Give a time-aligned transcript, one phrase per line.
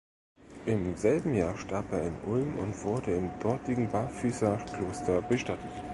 [0.65, 5.69] Im selben Jahr starb er in Ulm und wurde im dortigen Barfüßerkloster bestattet.